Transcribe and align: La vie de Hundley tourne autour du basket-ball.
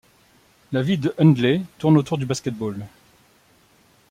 La 0.71 0.81
vie 0.81 0.97
de 0.97 1.13
Hundley 1.19 1.61
tourne 1.77 1.95
autour 1.95 2.17
du 2.17 2.25
basket-ball. 2.25 2.87